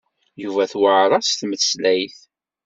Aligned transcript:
Yuba 0.43 0.63
tettuɛer-as 0.65 1.29
tmeslayt. 1.39 2.17